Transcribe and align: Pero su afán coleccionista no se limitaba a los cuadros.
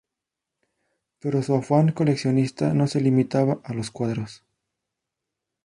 Pero 1.19 1.43
su 1.43 1.53
afán 1.53 1.91
coleccionista 1.91 2.73
no 2.73 2.87
se 2.87 3.01
limitaba 3.01 3.61
a 3.63 3.71
los 3.75 3.91
cuadros. 3.91 4.43